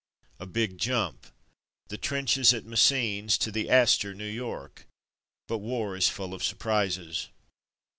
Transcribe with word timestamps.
A 0.39 0.47
big 0.47 0.79
jump! 0.79 1.27
The 1.89 1.97
trenches 1.99 2.55
at 2.55 2.65
Messines 2.65 3.37
to 3.37 3.51
the 3.51 3.69
Astor, 3.69 4.15
New 4.15 4.25
York; 4.25 4.87
but 5.47 5.59
war 5.59 5.95
is 5.95 6.09
full 6.09 6.33
of 6.33 6.43
surprises. 6.43 7.29